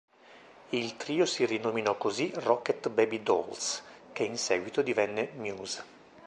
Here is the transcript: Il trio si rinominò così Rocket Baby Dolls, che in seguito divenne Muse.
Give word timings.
Il 0.71 0.97
trio 0.97 1.27
si 1.27 1.45
rinominò 1.45 1.95
così 1.95 2.31
Rocket 2.33 2.89
Baby 2.89 3.21
Dolls, 3.21 3.83
che 4.13 4.23
in 4.23 4.35
seguito 4.35 4.81
divenne 4.81 5.29
Muse. 5.35 5.83